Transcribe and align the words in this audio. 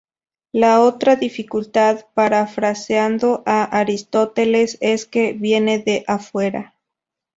La 0.51 0.79
otra 0.81 1.15
dificultad, 1.15 2.05
parafraseando 2.15 3.43
a 3.45 3.63
Aristóteles, 3.65 4.79
es 4.81 5.05
que 5.05 5.33
"viene 5.33 5.77
de 5.77 6.03
afuera". 6.07 6.73